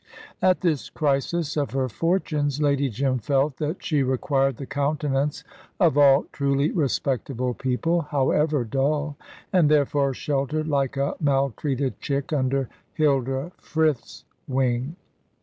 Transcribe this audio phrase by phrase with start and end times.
[0.41, 5.43] At this crisis of her fortunes Lady Jim felt that she required the countenance
[5.79, 9.15] of all truly respectable people, however dull,
[9.53, 14.95] and therefore sheltered like a maltreated chick under Hilda Frith's wing.